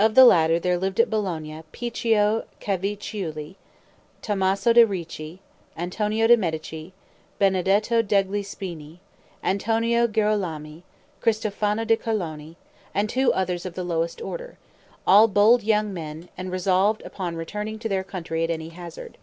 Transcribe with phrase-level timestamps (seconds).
[0.00, 3.54] Of the latter there lived at Bologna Picchio Cavicciulli,
[4.20, 5.40] Tommaso de' Ricci,
[5.76, 6.92] Antonio de' Medici,
[7.38, 8.98] Benedetto degli Spini,
[9.44, 10.82] Antonio Girolami,
[11.22, 12.56] Cristofano di Carlone,
[12.92, 14.58] and two others of the lowest order,
[15.06, 19.18] all bold young men, and resolved upon returning to their country at any hazard.